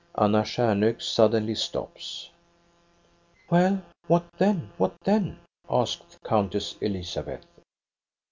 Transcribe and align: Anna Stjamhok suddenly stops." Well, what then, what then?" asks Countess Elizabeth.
Anna 0.17 0.41
Stjamhok 0.43 0.99
suddenly 0.99 1.53
stops." 1.53 2.31
Well, 3.51 3.83
what 4.07 4.23
then, 4.39 4.71
what 4.77 4.95
then?" 5.03 5.37
asks 5.69 6.17
Countess 6.25 6.75
Elizabeth. 6.81 7.45